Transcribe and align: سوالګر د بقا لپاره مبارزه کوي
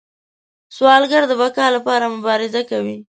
سوالګر 0.75 1.23
د 1.27 1.33
بقا 1.41 1.65
لپاره 1.75 2.13
مبارزه 2.15 2.61
کوي 2.69 2.97